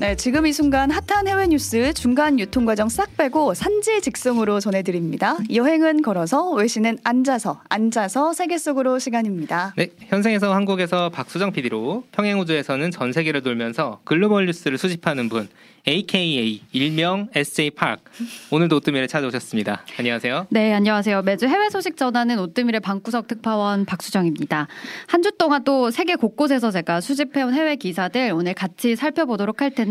[0.00, 5.36] 네, 지금 이 순간 핫한 해외 뉴스 중간 유통 과정 싹 빼고 산지 직송으로 전해드립니다.
[5.52, 9.74] 여행은 걸어서, 외신은 앉아서, 앉아서 세계 속으로 시간입니다.
[9.76, 15.48] 네, 현생에서 한국에서 박수정 PD로 평행 우주에서는 전 세계를 돌면서 글로벌 뉴스를 수집하는 분
[15.88, 18.02] AKA 일명 SJ 파크
[18.50, 19.82] 오늘도 오뜨밀에 찾아오셨습니다.
[19.98, 20.46] 안녕하세요.
[20.50, 21.22] 네, 안녕하세요.
[21.22, 24.66] 매주 해외 소식 전하는 오뜨밀의 방구석 특파원 박수정입니다.
[25.06, 29.89] 한 주 동안 또 세계 곳곳에서 제가 수집해온 해외 기사들 오늘 같이 살펴보도록 할 텐데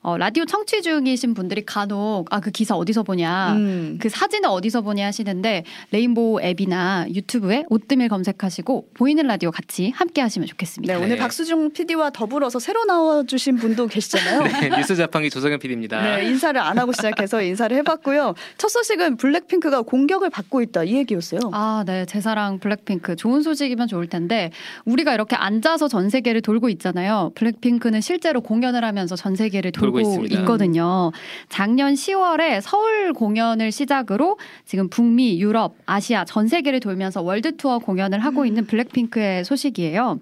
[0.00, 3.98] 어, 라디오 청취 중이신 분들이 간혹 아 그 기사 어디서 보냐, 음.
[4.00, 10.46] 그 사진을 어디서 보냐 하시는데 레인보우 앱이나 유튜브에 오뜨밀 검색하시고 보이는 라디오 같이 함께 하시면
[10.48, 10.94] 좋겠습니다.
[10.94, 11.16] 네, 오늘 네.
[11.16, 14.42] 박수중 PD와 더불어서 새로 나와주신 분도 계시잖아요.
[14.62, 16.00] 네, 뉴스 자판기 조성현 PD입니다.
[16.00, 18.34] 네, 인사를 안 하고 시작해서 인사를 해봤고요.
[18.56, 21.40] 첫 소식은 블랙핑크가 공격을 받고 있다 이 얘기였어요.
[21.52, 22.06] 아, 네.
[22.06, 23.16] 제 사랑 블랙핑크.
[23.16, 24.50] 좋은 소식이면 좋을 텐데,
[24.84, 27.32] 우리가 이렇게 앉아서 전 세계를 돌고 있잖아요.
[27.34, 30.24] 블랙핑크는 실제로 공연을 하면서 전 세계를 돌고, 돌고.
[30.36, 31.12] 있거든요.
[31.48, 38.20] 작년 10월에 서울 공연을 시작으로 지금 북미, 유럽, 아시아 전 세계를 돌면서 월드 투어 공연을
[38.20, 40.20] 하고 있는 블랙핑크의 소식이에요.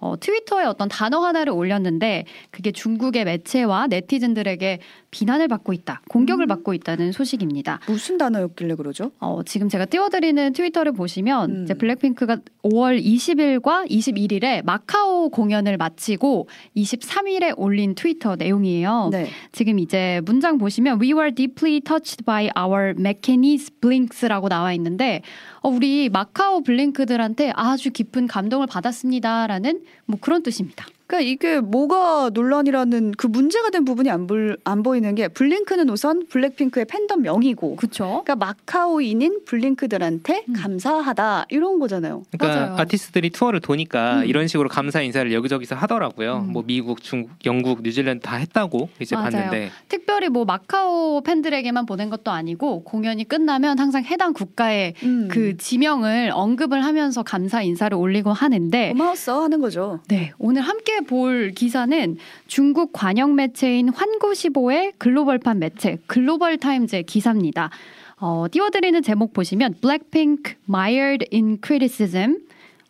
[0.00, 4.78] 어, 트위터에 어떤 단어 하나를 올렸는데 그게 중국의 매체와 네티즌들에게
[5.10, 7.80] 비난을 받고 있다, 공격을 받고 있다는 소식입니다.
[7.88, 9.10] 무슨 단어였길래 그러죠?
[9.18, 11.64] 어, 지금 제가 띄워드리는 트위터를 보시면 음.
[11.64, 19.08] 이제 블랙핑크가 5월 20일과 21일에 마카오 공연을 마치고 23일에 올린 트위터 내용이에요.
[19.10, 19.28] 네.
[19.52, 25.22] 지금 이제 문장 보시면 We were deeply touched by our Macanese blinks라고 나와 있는데
[25.62, 30.86] 어, 우리 마카오 블링크들한테 아주 깊은 감동을 받았습니다라는 뭐 그런 뜻입니다.
[31.08, 36.26] 그러니까 이게 뭐가 논란이라는 그 문제가 된 부분이 안, 불, 안 보이는 게 블링크는 우선
[36.28, 38.22] 블랙핑크의 팬덤 명이고 그렇죠?
[38.24, 40.52] 그러니까 마카오인인 블링크들한테 음.
[40.52, 42.24] 감사하다 이런 거잖아요.
[42.30, 42.76] 그러니까 맞아요.
[42.78, 44.26] 아티스트들이 투어를 도니까 음.
[44.26, 46.44] 이런 식으로 감사 인사를 여기저기서 하더라고요.
[46.46, 46.52] 음.
[46.52, 49.30] 뭐 미국, 중국, 영국, 뉴질랜드 다 했다고 이제 맞아요.
[49.30, 55.28] 봤는데 특별히 뭐 마카오 팬들에게만 보낸 것도 아니고 공연이 끝나면 항상 해당 국가의 음.
[55.30, 60.00] 그 지명을 언급을 하면서 감사 인사를 올리고 하는데 고마웠어 하는 거죠.
[60.08, 62.16] 네, 오늘 함께 볼 기사는
[62.46, 67.70] 중국 관영 매체인 환구시보의 글로벌판 매체 글로벌 타임즈의 기사입니다.
[68.20, 72.38] 어, 띄워드리는 제목 보시면 Blackpink mired in criticism.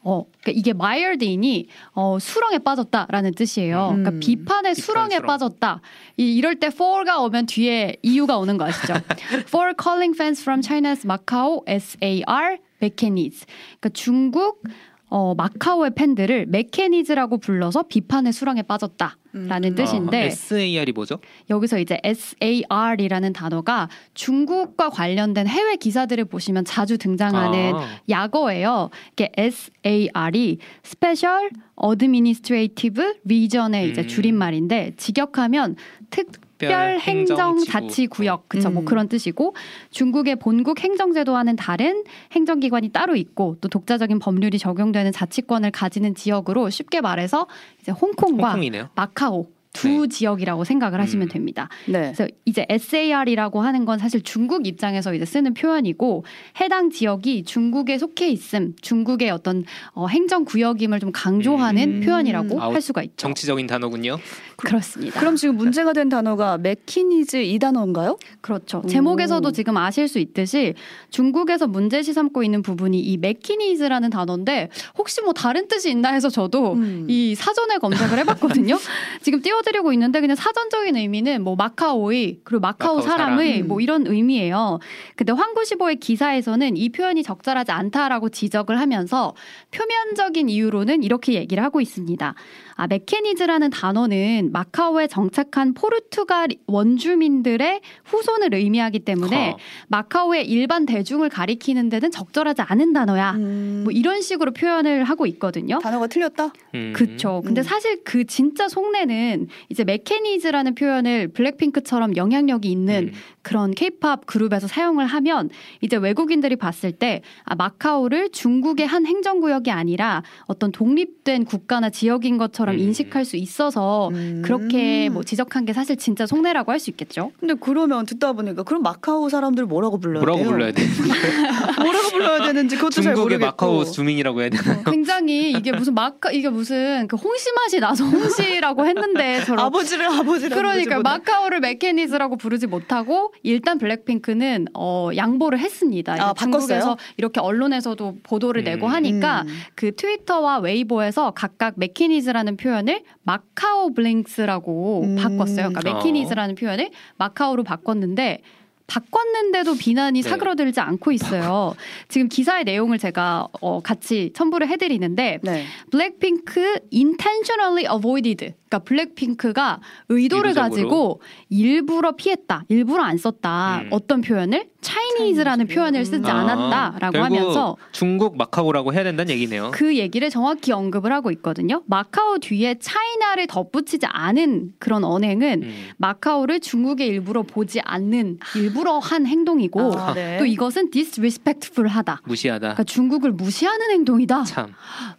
[0.02, 3.90] 어, 그러니까 이게 mired in이 어, 수렁에 빠졌다라는 뜻이에요.
[3.90, 4.02] 음.
[4.02, 5.26] 그러니까 비판의 비판 수렁에 수렁.
[5.26, 5.80] 빠졌다.
[6.16, 8.94] 이, 이럴 때 for가 오면 뒤에 이유가 오는 거 아시죠?
[9.48, 13.46] for calling fans from China's Macau SAR Mechanism.
[13.80, 14.62] 그러니까 중국
[15.10, 19.74] 어, 마카오의 팬들을 메케니즈라고 불러서 비판의 수렁에 빠졌다라는 음.
[19.74, 21.18] 뜻인데 어, SAR이 뭐죠?
[21.48, 27.88] 여기서 이제 SAR이라는 단어가 중국과 관련된 해외 기사들을 보시면 자주 등장하는 아.
[28.08, 28.90] 약어예요.
[29.12, 31.50] 이게 SAR이 Special
[31.82, 34.08] Administrative Region의 이제 음.
[34.08, 35.76] 줄임말인데 직역하면
[36.10, 38.84] 특 별 행정 자치 구역 그쵸 뭐 음.
[38.84, 39.54] 그런 뜻이고
[39.90, 47.00] 중국의 본국 행정제도와는 다른 행정기관이 따로 있고 또 독자적인 법률이 적용되는 자치권을 가지는 지역으로 쉽게
[47.00, 47.46] 말해서
[47.80, 48.90] 이제 홍콩과 홍콩이네요.
[48.94, 49.46] 마카오
[49.78, 50.08] 두 네.
[50.08, 51.30] 지역이라고 생각을 하시면 음.
[51.30, 51.68] 됩니다.
[51.86, 52.12] 네.
[52.12, 56.24] 그래서 이제 SAR이라고 하는 건 사실 중국 입장에서 이제 쓰는 표현이고
[56.60, 62.00] 해당 지역이 중국에 속해 있음, 중국의 어떤 어, 행정 구역임을 좀 강조하는 음.
[62.00, 63.14] 표현이라고 아우, 할 수가 있죠.
[63.16, 64.18] 정치적인 단어군요.
[64.56, 65.20] 그렇습니다.
[65.20, 68.18] 그럼 지금 문제가 된 단어가 맥키니즈 이 단어인가요?
[68.40, 68.82] 그렇죠.
[68.84, 68.88] 오.
[68.88, 70.74] 제목에서도 지금 아실 수 있듯이
[71.10, 76.72] 중국에서 문제시 삼고 있는 부분이 이 메키니즈라는 단어인데 혹시 뭐 다른 뜻이 있나 해서 저도
[76.72, 77.06] 음.
[77.08, 78.76] 이 사전에 검색을 해봤거든요.
[79.22, 83.68] 지금 띄워 드리고 있는데 그냥 사전적인 의미는 뭐 마카오의 그리고 마카오, 마카오 사람의 사람.
[83.68, 84.78] 뭐 이런 의미예요.
[85.14, 89.34] 근데 환구시보의 기사에서는 이 표현이 적절하지 않다라고 지적을 하면서
[89.70, 92.34] 표면적인 이유로는 이렇게 얘기를 하고 있습니다.
[92.78, 99.58] 아, Macanese라는 단어는 마카오에 정착한 포르투갈 원주민들의 후손을 의미하기 때문에 허.
[99.88, 103.32] 마카오의 일반 대중을 가리키는 데는 적절하지 않은 단어야.
[103.32, 103.80] 음.
[103.82, 105.80] 뭐 이런 식으로 표현을 하고 있거든요.
[105.80, 106.52] 단어가 틀렸다.
[106.76, 106.92] 음.
[106.94, 107.42] 그쵸.
[107.44, 107.64] 근데 음.
[107.64, 113.12] 사실 그 진짜 속내는 이제 Macanese라는 표현을 블랙핑크처럼 영향력이 있는 음.
[113.42, 115.50] 그런 케이팝 그룹에서 사용을 하면
[115.80, 122.67] 이제 외국인들이 봤을 때 아, 마카오를 중국의 한 행정구역이 아니라 어떤 독립된 국가나 지역인 것처럼
[122.74, 122.80] 음.
[122.80, 124.42] 인식할 수 있어서 음.
[124.44, 127.32] 그렇게 뭐 지적한 게 사실 진짜 속내라고 할 수 있겠죠.
[127.40, 130.50] 근데 그러면 듣다 보니까 그럼 마카오 사람들 뭐라고 불러야 뭐라고 돼요?
[130.50, 130.82] 불러야 돼?
[131.82, 133.46] 뭐라고 불러야 되는지 그것도 잘 중국의 모르겠고.
[133.46, 134.82] 마카오 주민이라고 해야 되나?
[134.84, 140.54] 굉장히 이게 무슨 마카 이게 무슨 그 홍시 맛이 나서 홍시라고 했는데 저런 아버지를 아버지라고
[140.54, 146.12] 그러니까 마카오를 메케니즈라고 부르지 못하고 일단 블랙핑크는 어, 양보를 했습니다.
[146.12, 146.50] 아, 바꿨어요?
[146.60, 148.92] 중국에서 이렇게 언론에서도 보도를 내고 음.
[148.92, 149.48] 하니까 음.
[149.74, 155.16] 그 트위터와 웨이보에서 각각 Macanese라는 표현을 마카오 Blinks라고 음.
[155.16, 155.70] 바꿨어요.
[155.70, 155.94] 그러니까 어.
[155.94, 158.42] Macanese라는 표현을 마카오로 바꿨는데
[158.88, 160.28] 바꿨는데도 비난이 네.
[160.28, 161.74] 사그러들지 않고 있어요.
[162.08, 165.64] 지금 기사의 내용을 제가 어, 같이 첨부를 해드리는데 네.
[165.90, 168.54] 블랙핑크 intentionally avoided.
[168.68, 170.70] 그러니까 블랙핑크가 의도를 의도적으로?
[170.70, 173.82] 가지고 일부러 피했다, 일부러 안 썼다.
[173.84, 173.88] 음.
[173.92, 175.74] 어떤 표현을 Chinese라는 Chinese.
[175.74, 176.36] 표현을 쓰지 음.
[176.36, 179.70] 않았다라고 아, 하면서 중국 마카오라고 해야 된다는 얘기네요.
[179.72, 181.82] 그 얘기를 정확히 언급을 하고 있거든요.
[181.86, 185.86] 마카오 뒤에 차이나를 덧붙이지 않은 그런 언행은 음.
[185.96, 190.38] 마카오를 중국의 일부러 보지 않는 일부 러 한 행동이고 아, 네.
[190.38, 192.22] 또 이것은 disrespectful하다.
[192.24, 192.58] 무시하다.
[192.60, 194.44] 그러니까 중국을 무시하는 행동이다.
[194.44, 194.72] 참.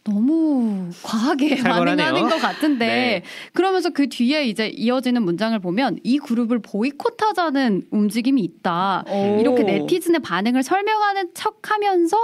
[0.03, 2.07] 너무 과하게 살벌하네요.
[2.07, 3.23] 반응하는 것 같은데 네.
[3.53, 9.03] 그러면서 그 뒤에 이제 이어지는 문장을 보면 이 그룹을 보이콧하자는 움직임이 있다.
[9.07, 9.37] 오.
[9.39, 12.17] 이렇게 네티즌의 반응을 설명하는 척하면서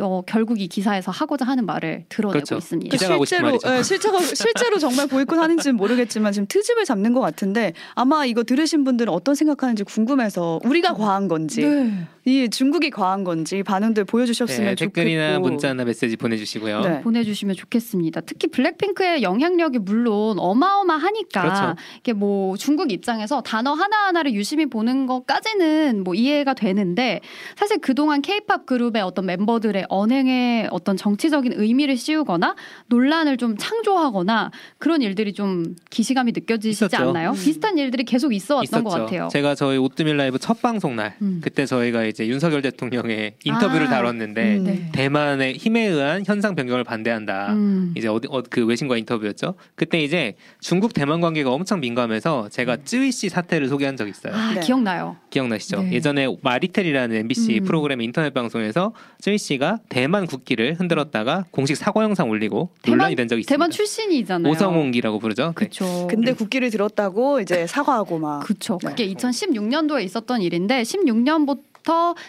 [0.00, 2.56] 어, 결국 이 기사에서 하고자 하는 말을 드러내고 그렇죠.
[2.56, 2.96] 있습니다.
[2.96, 3.58] 실제로.
[3.66, 9.12] 예, 실제로 실제로 정말 보이콧하는지는 모르겠지만 지금 트집을 잡는 것 같은데 아마 이거 들으신 분들은
[9.12, 12.06] 어떤 생각하는지 궁금해서 우리 가 과한 건지 네.
[12.24, 16.80] 이 중국이 과한 건지 반응들 보여주셨으면 네, 좋겠고 댓글이나 문자나 메시지 보내주시고요.
[16.80, 17.00] 네.
[17.00, 18.20] 보내주시면 좋겠습니다.
[18.20, 21.74] 특히 블랙핑크의 영향력이 물론 어마어마하니까 그렇죠.
[21.98, 27.20] 이게 뭐 중국 입장에서 단어 하나 하나를 유심히 보는 것까지는 뭐 이해가 되는데
[27.56, 32.54] 사실 그동안 K-팝 그룹의 어떤 멤버들의 언행에 어떤 정치적인 의미를 씌우거나
[32.86, 37.08] 논란을 좀 창조하거나 그런 일들이 좀 기시감이 느껴지시지 있었죠.
[37.08, 37.30] 않나요?
[37.30, 37.34] 음.
[37.34, 39.28] 비슷한 일들이 계속 있어 왔던 것 같아요.
[39.32, 41.40] 제가 저희 오뜨밀 라이브 첫 방송 날 음.
[41.42, 43.90] 그때 저희가 이제 윤석열 대통령의 인터뷰를 아.
[43.90, 44.64] 다뤘는데 음.
[44.64, 44.88] 네.
[44.92, 47.52] 대만의 힘에 의한 현상 변경을 반대한다.
[47.54, 47.94] 음.
[47.96, 49.54] 이제 어디 어, 그 외신과 인터뷰였죠.
[49.74, 54.34] 그때 이제 중국 대만 관계가 엄청 민감해서 제가 쯔위 씨 사태를 소개한 적이 있어요.
[54.34, 54.60] 아 네.
[54.60, 55.16] 기억나요.
[55.30, 55.82] 기억나시죠?
[55.82, 55.92] 네.
[55.92, 57.64] 예전에 마리텔이라는 MBC 음.
[57.64, 63.28] 프로그램 인터넷 방송에서 쯔위 씨가 대만 국기를 흔들었다가 공식 사과 영상 올리고 대만- 논란이 된
[63.28, 63.52] 적이 있습니다.
[63.54, 64.52] 대만 출신이잖아요.
[64.52, 65.46] 오성홍기라고 부르죠.
[65.48, 65.52] 네.
[65.54, 66.06] 그렇죠.
[66.08, 68.78] 근데 국기를 들었다고 이제 사과하고 막 그렇죠.
[68.82, 68.90] 네.
[68.90, 71.71] 그게 2016년도에 있었던 일인데 16년부터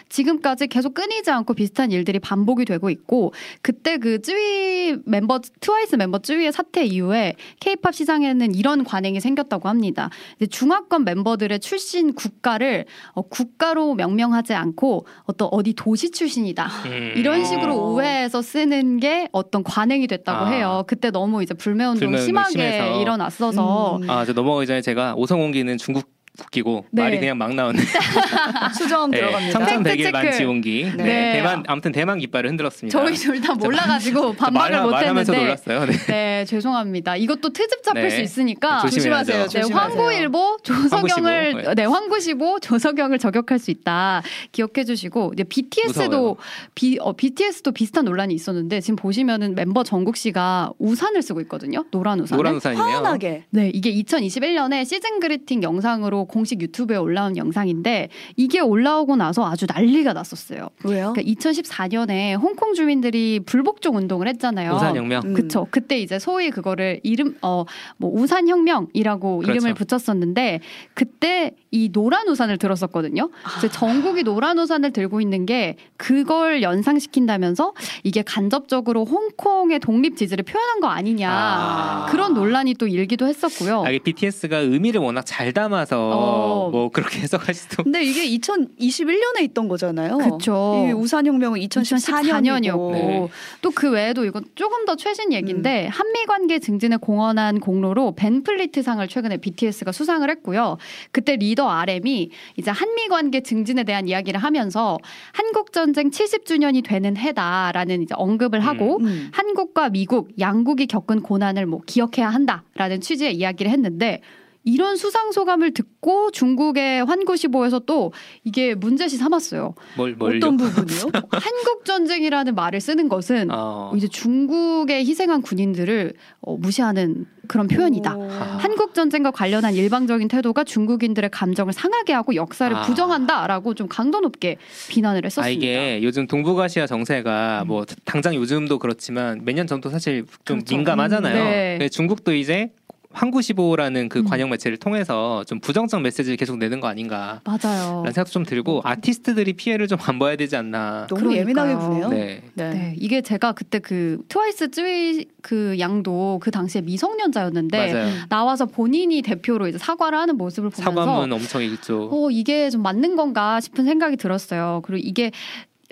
[0.08, 6.18] 지금까지 계속 끊이지 않고 비슷한 일들이 반복이 되고 있고 그때 그 쯔위 멤버 트와이스 멤버
[6.18, 10.10] 쯔위의 사태 이후에 케이팝 시장에는 이런 관행이 생겼다고 합니다.
[10.36, 16.66] 이제 중화권 멤버들의 출신 국가를 어, 국가로 명명하지 않고 어떤 어디 도시 출신이다.
[16.86, 17.12] 음.
[17.16, 17.90] 이런 식으로 어.
[17.92, 20.50] 우회해서 쓰는 게 어떤 관행이 됐다고 아.
[20.50, 20.84] 해요.
[20.86, 23.00] 그때 너무 이제 불매운동 심하게 심해서.
[23.00, 24.10] 일어났어서 음.
[24.10, 27.02] 아, 저 넘어가기 전에 제가 오성홍기는 중국 국기고 네.
[27.02, 27.78] 말이 그냥 막 나오네.
[28.76, 29.52] 수정 네, 들어갑니다.
[29.58, 30.16] 청천백일 체크.
[30.16, 30.92] 만지홍기.
[30.96, 31.02] 네.
[31.04, 31.32] 네.
[31.34, 32.98] 대만 아무튼 대만 깃발을 흔들었습니다.
[32.98, 35.86] 저희 둘 다 몰라가지고 말하면서 못했는데 놀랐어요.
[35.86, 35.92] 네.
[36.06, 37.16] 네 죄송합니다.
[37.16, 38.10] 이것도 트집 잡힐 네.
[38.10, 38.90] 수 있으니까 네.
[38.90, 39.38] 조심하세요.
[39.42, 39.76] 네, 조심하세요.
[39.76, 41.74] 황구일보 조석영을 황구시보.
[41.74, 44.22] 네 황구시보 조석영을 저격할 수 있다
[44.52, 46.36] 기억해 주시고 이제 BTS도.
[46.74, 52.20] 비, 어, BTS도 비슷한 논란이 있었는데 지금 보시면은 멤버 정국 씨가 우산을 쓰고 있거든요 노란
[52.20, 52.84] 우산을 노란 우산이네요.
[52.84, 59.66] 환하게 네, 이게 2021년에 시즌 그리팅 영상으로 공식 유튜브에 올라온 영상인데 이게 올라오고 나서 아주
[59.68, 60.68] 난리가 났었어요.
[60.84, 61.12] 왜요?
[61.14, 64.72] 그러니까 2014년에 홍콩 주민들이 불복종 운동을 했잖아요.
[64.74, 65.22] 우산혁명.
[65.24, 65.34] 음.
[65.34, 65.66] 그쵸.
[65.70, 67.64] 그때 이제 소위 그거를 이름, 어,
[67.96, 69.52] 뭐, 우산혁명이라고 그렇죠.
[69.52, 70.60] 이름을 붙였었는데,
[70.94, 73.30] 그때 이 노란 우산을 들었었거든요.
[73.58, 77.72] 이제 전국이 노란 우산을 들고 있는 게 그걸 연상시킨다면서
[78.04, 81.28] 이게 간접적으로 홍콩의 독립 지지를 표현한 거 아니냐.
[81.28, 82.06] 아.
[82.10, 83.82] 그런 논란이 또 일기도 했었고요.
[83.84, 86.70] 아, 이게 BTS가 의미를 워낙 잘 담아서 어.
[86.70, 87.82] 뭐 그렇게 해석할 수도.
[87.82, 90.18] 근데 이게 2021년에 있던 거잖아요.
[90.18, 90.86] 그쵸.
[90.88, 93.28] 이 우산 혁명은 2014년이었고 2014년이었고 네.
[93.62, 95.32] 또그 외에도 이건 조금 더 최신 음.
[95.32, 100.78] 얘기인데 한미 관계 증진에 공헌한 공로로 벤플리트 상을 최근에 BTS가 수상을 했고요.
[101.10, 104.98] 그때 리더 RM이 이제 한미 관계 증진에 대한 이야기를 하면서
[105.32, 109.30] 한국 전쟁 70주년이 되는 해다라는 이제 언급을 하고 음.
[109.32, 114.20] 한국과 미국 양국이 겪은 고난을 뭐 기억해야 한다라는 취지의 이야기를 했는데
[114.64, 118.12] 이런 수상 소감을 듣고 중국의 환구시보에서 또
[118.44, 119.74] 이게 문제시 삼았어요.
[119.96, 120.36] 뭘 뭘요?
[120.38, 121.10] 어떤 부분이요?
[121.30, 123.92] 한국 전쟁이라는 말을 쓰는 것은 어.
[123.94, 128.16] 이제 중국에 희생한 군인들을 어, 무시하는 그런 표현이다.
[128.16, 128.28] 오.
[128.30, 132.82] 한국 전쟁과 관련한 일방적인 태도가 중국인들의 감정을 상하게 하고 역사를 아.
[132.82, 134.56] 부정한다라고 좀 강도 높게
[134.88, 135.50] 비난을 아 했었습니다.
[135.50, 140.74] 이게 요즘 동북아시아 정세가 뭐 당장 요즘도 그렇지만 몇 년 전부터 사실 좀 그렇죠.
[140.74, 141.34] 민감하잖아요.
[141.44, 141.88] 음, 네.
[141.90, 142.70] 중국도 이제
[143.14, 144.24] 황구시보라는 그 음.
[144.24, 147.40] 관영 매체를 통해서 좀 부정적 메시지를 계속 내는 거 아닌가.
[147.44, 147.96] 맞아요.
[147.98, 151.06] 라는 생각도 좀 들고 아티스트들이 피해를 좀 안 봐야 되지 않나.
[151.08, 151.40] 너무 그러니까요.
[151.40, 152.08] 예민하게 보네요.
[152.08, 152.42] 네.
[152.54, 152.70] 네.
[152.70, 158.10] 네, 이게 제가 그때 그 트와이스 쯔위 그 양도 그 당시에 미성년자였는데 맞아요.
[158.28, 162.10] 나와서 본인이 대표로 이제 사과를 하는 모습을 보면서 사과문 엄청 읽죠.
[162.12, 164.82] 어, 이게 좀 맞는 건가 싶은 생각이 들었어요.
[164.84, 165.30] 그리고 이게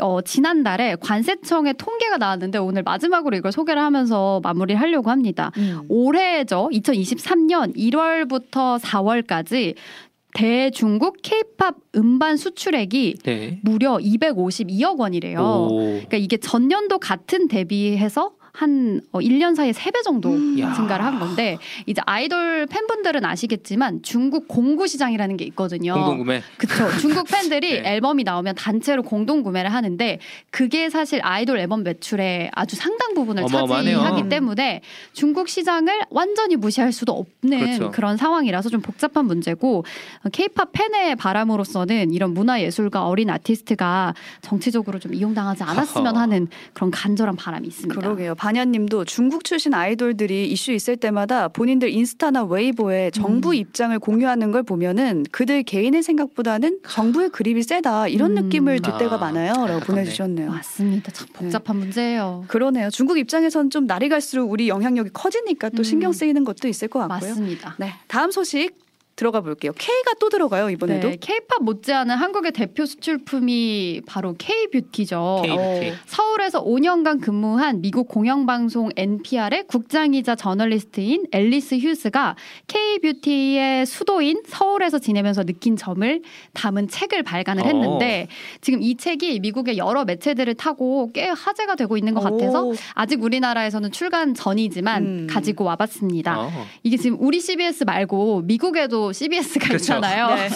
[0.03, 5.53] 어, 지난달에 관세청의 통계가 나왔는데 오늘 마지막으로 이걸 소개를 하면서 마무리를 하려고 합니다.
[5.57, 5.83] 음.
[5.89, 6.69] 올해죠.
[6.73, 9.75] 2023년 1월부터 4월까지
[10.35, 13.61] 대중국 케이팝 음반 수출액이 네.
[13.63, 15.41] 무려 252억 원이래요.
[15.41, 15.77] 오.
[15.79, 20.59] 그러니까 이게 전년도 같은 대비해서 한 어, 1년 사이에 3배 정도 음.
[20.59, 20.75] 야.
[20.75, 21.57] 증가를 한 건데
[21.87, 25.95] 이제 아이돌 팬분들은 아시겠지만 중국 공구 시장이라는 게 있거든요.
[25.95, 26.43] 공동 구매.
[26.59, 26.91] 그쵸.
[27.01, 27.95] 중국 팬들이 네.
[27.95, 30.19] 앨범이 나오면 단체로 공동 구매를 하는데
[30.51, 33.99] 그게 사실 아이돌 앨범 매출의 아주 상당 부분을 어마어마하네요.
[33.99, 34.83] 차지하기 때문에
[35.15, 37.91] 중국 시장을 완전히 무시할 수도 없는 그렇죠.
[37.91, 39.85] 그런 상황이라서 좀 복잡한 문제고
[40.31, 46.13] 케이팝 팬의 바람으로서는 이런 문화 예술가 어린 아티스트가 정치적으로 좀 이용당하지 않았으면.
[46.13, 47.99] 하는 그런 간절한 바람이 있습니다.
[47.99, 48.35] 그러게요.
[48.43, 53.55] 반야님도 중국 출신 아이돌들이 이슈 있을 때마다 본인들 인스타나 웨이보에 정부 음.
[53.55, 58.43] 입장을 공유하는 걸 보면은 그들 개인의 생각보다는 정부의 그립이 세다 이런 음.
[58.43, 59.85] 느낌을 들 때가 아, 많아요.라고.
[59.87, 60.51] 보내주셨네요.
[60.51, 61.13] 맞습니다.
[61.13, 62.45] 참 복잡한 문제예요.
[62.49, 62.91] 그러네요.
[62.91, 65.85] 중국 입장에선 좀 날이 갈수록 우리 영향력이 커지니까 또 음.
[65.85, 67.31] 신경 쓰이는 것도 있을 것 같고요.
[67.31, 67.77] 맞습니다.
[67.79, 68.82] 네, 다음 소식
[69.15, 69.73] 들어가 볼게요.
[69.79, 71.11] K가 또 들어가요 이번에도.
[71.11, 75.43] 네, K-팝 못지않은 한국의 대표 수출품이 바로 K-뷰티죠.
[75.45, 75.91] K-뷰티.
[75.91, 75.95] 어.
[76.07, 82.37] 서울에서 5년간 근무한 미국 공영방송 NPR의 국장이자 저널리스트인 앨리스 휴스가
[82.69, 86.23] K-뷰티의 수도인 서울에서 지내면서 느낀 점을
[86.55, 87.67] 담은 책을 발간을 어.
[87.67, 88.29] 했는데
[88.61, 92.75] 지금 이 책이 미국의 여러 매체들을 타고 꽤 화제가 되고 있는 것 같아서 오.
[92.95, 95.27] 아직 우리나라에서는 출간 전이지만 음.
[95.29, 96.41] 가지고 와봤습니다.
[96.41, 96.51] 어.
[96.83, 99.83] 이게 지금 우리 CBS 말고 미국에도 CBS가 그렇죠.
[99.83, 100.35] 있잖아요.
[100.37, 100.49] 네.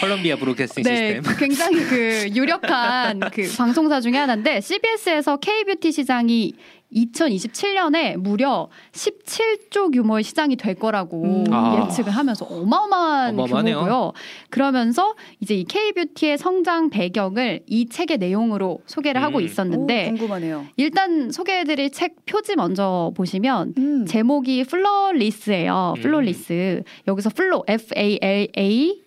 [0.00, 1.36] 콜롬비아 브로드캐스팅 네, 시스템.
[1.38, 6.54] 굉장히 그 유력한 그 방송사 중에 하나인데 CBS에서 K-뷰티 시장이
[6.94, 11.44] 2027년에 무려 17조 규모의 시장이 될 거라고 음.
[11.50, 11.86] 아.
[11.88, 13.76] 예측을 하면서 어마어마한 어마어마하네요.
[13.78, 14.12] 규모고요.
[14.50, 19.44] 그러면서 이제 이 K-뷰티의 성장 배경을 이 책의 내용으로 소개를 하고 음.
[19.44, 20.66] 있었는데 오, 궁금하네요.
[20.76, 24.06] 일단 소개해드릴 책 표지 먼저 보시면 음.
[24.06, 25.94] 제목이 Flawless예요.
[25.96, 26.02] 음.
[26.02, 26.82] Flawless.
[27.08, 29.02] 여기서 flaw F A L A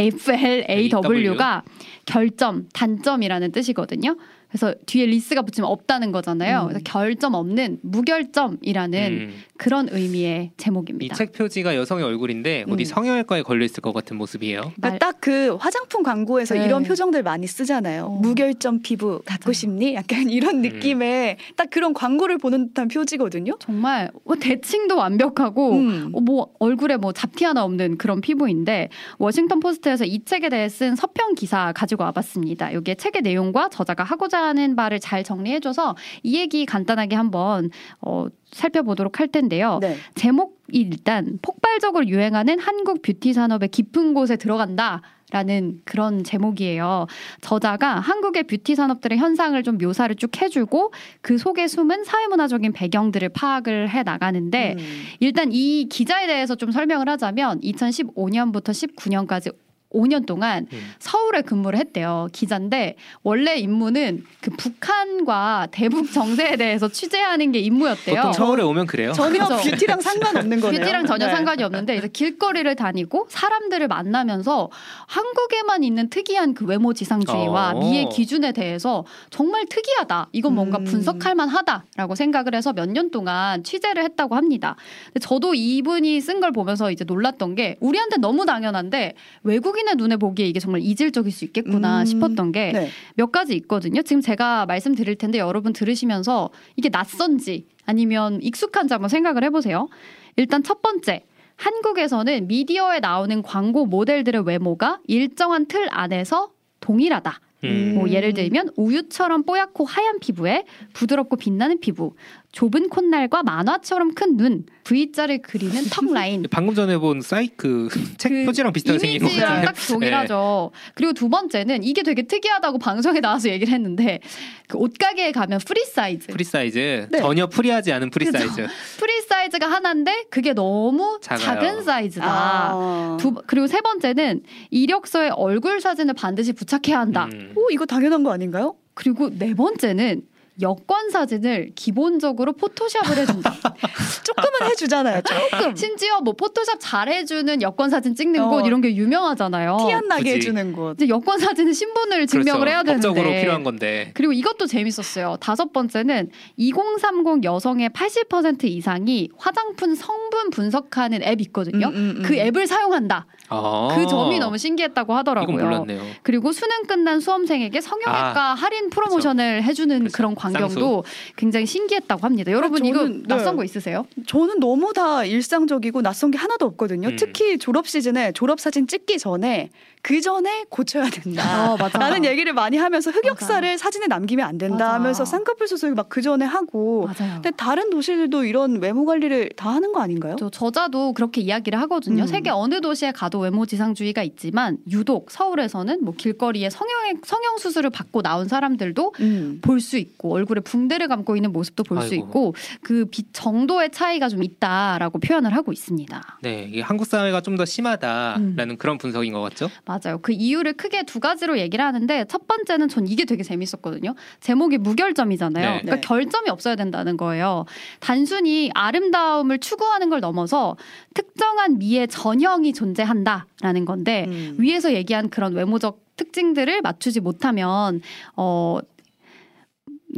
[0.00, 1.62] F L A W가
[2.06, 4.16] 결점, 단점이라는 뜻이거든요.
[4.48, 6.62] 그래서 뒤에 less가 붙이면 없다는 거잖아요.
[6.62, 6.68] 음.
[6.68, 9.34] 그래서 결점 없는 무결점이라는 음.
[9.58, 11.14] 그런 의미의 이 제목입니다.
[11.16, 12.84] 책 표지가 여성의 얼굴인데 어디 음.
[12.84, 14.60] 성형외과에 걸려 있을 것 같은 모습이에요.
[14.60, 16.64] 말- 그러니까 딱그 화장품 광고에서 네.
[16.64, 18.04] 이런 표정들 많이 쓰잖아요.
[18.04, 18.20] 어.
[18.20, 19.52] 무결점 피부 갖고.
[19.52, 19.94] 싶니?
[19.94, 23.56] 약간 이런 느낌의 딱 그런 광고를 보는 듯한 표지거든요.
[23.58, 26.10] 정말 뭐 대칭도 완벽하고 음.
[26.14, 28.88] 어, 뭐 얼굴에 뭐 잡티 하나 없는 그런 피부인데
[29.18, 32.72] 워싱턴 포스트에서 이 책에 대해 쓴 서평 기사 가지고 와봤습니다.
[32.74, 39.20] 여기에 책의 내용과 저자가 하고자 하는 바를 잘 정리해줘서 이 얘기 간단하게 한번 어, 살펴보도록
[39.20, 39.78] 할 텐데요.
[39.80, 39.96] 네.
[40.14, 45.02] 제목이 일단 폭발적으로 유행하는 한국 뷰티 산업의 깊은 곳에 들어간다.
[45.30, 47.06] 라는 그런 제목이에요.
[47.42, 50.90] 저자가 한국의 뷰티 산업들의 현상을 좀 묘사를 쭉 해주고
[51.20, 55.02] 그 속에 숨은 사회문화적인 배경들을 파악을 해 나가는데 음.
[55.20, 59.54] 일단 이 기자에 대해서 좀 설명을 하자면 2015년부터 19년까지
[59.90, 60.92] 5년 동안 음.
[60.98, 62.28] 서울에 근무를 했대요.
[62.32, 68.16] 기자인데 원래 임무는 그 북한과 대북 정세에 대해서 취재하는 게 임무였대요.
[68.16, 69.12] 보통 서울에 오면 그래요.
[69.12, 69.56] 전혀 그죠.
[69.70, 70.80] 뷰티랑 상관없는 거네요.
[70.80, 71.32] 뷰티랑 전혀 네.
[71.32, 74.70] 상관이 없는데 이제 길거리를 다니고 사람들을 만나면서
[75.06, 77.80] 한국에만 있는 특이한 그 외모 지상주의와 어.
[77.80, 80.28] 미의 기준에 대해서 정말 특이하다.
[80.32, 80.84] 이건 뭔가 음.
[80.84, 84.74] 분석할 만하다라고 생각을 해서 몇 년 동안 취재를 했다고 합니다.
[85.06, 90.16] 근데 저도 이분이 쓴 걸 보면서 이제 놀랐던 게 우리한테 너무 당연한데 외국 인의 눈에
[90.16, 92.04] 보기에 이게 정말 이질적일 수 있겠구나 음.
[92.04, 92.88] 싶었던 게 네.
[93.14, 94.02] 몇 가지 있거든요.
[94.02, 99.88] 지금 제가 말씀드릴 텐데 여러분 들으시면서 이게 낯선지 아니면 익숙한지 한번 생각을 해보세요.
[100.36, 101.24] 일단 첫 번째.
[101.56, 107.40] 한국에서는 미디어에 나오는 광고 모델들의 외모가 일정한 틀 안에서 동일하다.
[107.64, 107.94] 음.
[107.96, 112.14] 뭐 예를 들면 우유처럼 뽀얗고 하얀 피부에 부드럽고 빛나는 피부,
[112.52, 118.44] 좁은 콧날과 만화처럼 큰 눈, V자를 그리는 턱 라인, 방금 전에 본 사이크 책 그
[118.46, 119.66] 표지랑 비슷하게 생긴 것 이미지랑 같은데.
[119.66, 120.70] 딱 동일하죠.
[120.94, 124.20] 그리고 두 번째는 이게 되게 특이하다고 방송에 나와서 얘기를 했는데
[124.68, 126.28] 그 옷가게에 가면 프리 사이즈.
[126.28, 127.18] 프리 사이즈 네.
[127.18, 128.38] 전혀 프리하지 않은 프리 그죠.
[128.38, 128.66] 사이즈.
[128.98, 131.44] 프리 사이즈가 하나인데 그게 너무 작아요.
[131.44, 132.26] 작은 사이즈다.
[132.26, 133.16] 아.
[133.20, 137.28] 두, 그리고 세 번째는 이력서에 얼굴 사진을 반드시 부착해야 한다.
[137.32, 137.52] 음.
[137.56, 138.74] 오 이거 당연한 거 아닌가요?
[138.94, 140.22] 그리고 네 번째는
[140.60, 143.54] 여권 사진을 기본적으로 포토샵을 해준다.
[144.24, 145.22] 조금은 해주잖아요.
[145.22, 148.48] 조금 심지어 뭐 포토샵 잘 해주는 여권 사진 찍는 어.
[148.48, 149.76] 곳 이런 게 유명하잖아요.
[149.86, 150.34] 티 안 나게 굳이.
[150.36, 150.94] 해주는 곳.
[150.96, 152.70] 이제 여권 사진은 신분을 증명을 그렇죠.
[152.70, 154.10] 해야 되는데 법적으로 필요한 건데.
[154.14, 155.36] 그리고 이것도 재밌었어요.
[155.40, 161.88] 다섯 번째는 2030 여성의 80% 이상이 화장품 성분 분석하는 앱 있거든요.
[161.88, 162.22] 음, 음, 음.
[162.24, 163.26] 그 앱을 사용한다.
[163.50, 163.88] 아.
[163.94, 165.56] 그 점이 너무 신기했다고 하더라고요.
[165.56, 166.02] 이건 몰랐네요.
[166.22, 170.16] 그리고 수능 끝난 수험생에게 성형외과 아, 할인 프로모션을 해주는 그렇죠.
[170.16, 171.04] 그런 광 경도
[171.36, 172.52] 굉장히 신기했다고 합니다.
[172.52, 173.22] 여러분 저는- 이거 네.
[173.26, 174.06] 낯선 거 있으세요?
[174.26, 177.08] 저는 너무 다 일상적이고 낯선 게 하나도 없거든요.
[177.08, 177.16] 음.
[177.16, 181.72] 특히 졸업 시즌에 졸업 사진 찍기 전에 그 전에 고쳐야 된다.
[181.72, 181.98] 어, 맞아.
[181.98, 184.94] 라는 얘기를 많이 하면서 흑역사를 사진에 남기면 안 된다 맞아.
[184.94, 187.34] 하면서 쌍꺼풀 수술 막 그 전에 하고 맞아요.
[187.34, 190.36] 근데 다른 도시들도 이런 외모 관리를 다 하는 거 아닌가요?
[190.38, 192.22] 저 저자도 그렇게 이야기를 하거든요.
[192.22, 192.26] 음.
[192.26, 198.22] 세계 어느 도시에 가도 외모 지상주의가 있지만 유독 서울에서는 뭐 길거리에 성형 성형 수술을 받고
[198.22, 199.58] 나온 사람들도 음.
[199.62, 202.14] 볼수 있고 얼굴에 붕대를 감고 있는 모습도 볼 수.
[202.14, 206.38] 있고 그 빛 정도의 차이가 좀 있다라고 표현을 하고 있습니다.
[206.42, 208.76] 네, 이게 한국 사회가 좀 더 심하다라는 음.
[208.78, 209.68] 그런 분석인 것 같죠?
[209.84, 210.18] 맞아요.
[210.22, 214.14] 그 이유를 크게 두 가지로 얘기를 하는데 첫 번째는 전 이게 되게 재밌었거든요.
[214.40, 215.64] 제목이 무결점이잖아요.
[215.64, 215.80] 네.
[215.82, 216.00] 그러니까 네.
[216.00, 217.64] 결점이 없어야 된다는 거예요.
[217.98, 220.76] 단순히 아름다움을 추구하는 걸 넘어서
[221.14, 224.56] 특정한 미의 전형이 존재한다라는 건데 음.
[224.58, 228.00] 위에서 얘기한 그런 외모적 특징들을 맞추지 못하면
[228.36, 228.78] 어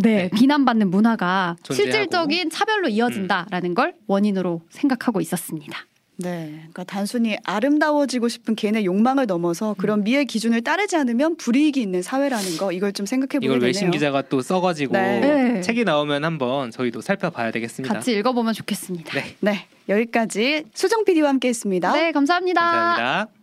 [0.03, 0.31] 네, 네.
[0.31, 1.93] 비난받는 문화가 존재하고.
[1.93, 5.79] 실질적인 차별로 이어진다라는 걸 원인으로 생각하고 있었습니다.
[6.17, 12.03] 네, 그러니까 단순히 아름다워지고 싶은 개인의 욕망을 넘어서 그런 미의 기준을 따르지 않으면 불이익이 있는
[12.03, 13.67] 사회라는 거 이걸 좀 생각해 보게 이걸 되네요.
[13.69, 15.21] 외신 기자가 또 써가지고 네.
[15.21, 15.61] 네.
[15.63, 17.95] 책이 나오면 한번 저희도 살펴봐야 되겠습니다.
[17.95, 19.15] 같이 읽어보면 좋겠습니다.
[19.15, 21.93] 네, 네, 여기까지 수정 PD와 함께했습니다.
[21.93, 22.61] 네, 감사합니다.
[22.61, 23.40] 감사합니다.